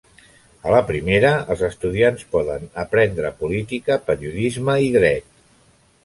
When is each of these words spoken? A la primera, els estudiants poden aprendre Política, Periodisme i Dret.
A 0.67 0.71
la 0.75 0.79
primera, 0.85 1.33
els 1.55 1.59
estudiants 1.67 2.23
poden 2.35 2.65
aprendre 2.83 3.31
Política, 3.41 3.99
Periodisme 4.09 4.79
i 4.85 4.89
Dret. 4.97 5.29